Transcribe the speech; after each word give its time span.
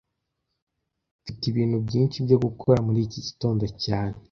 Mfite 1.21 1.43
ibintu 1.51 1.77
byinshi 1.87 2.17
byo 2.25 2.37
gukora 2.45 2.77
muri 2.85 2.99
iki 3.05 3.19
gitondo 3.27 3.63
cyane 3.83 4.15